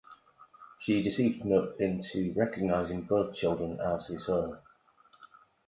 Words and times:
She 0.79 1.03
deceived 1.03 1.43
Cnut 1.43 1.79
into 1.79 2.33
recognizing 2.35 3.03
both 3.03 3.35
children 3.35 3.79
as 3.79 4.07
his 4.07 4.27
own. 4.29 4.57